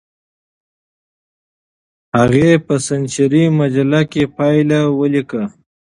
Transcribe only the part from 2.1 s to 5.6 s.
هغې په سنچري مجله کې پایله ولیکله.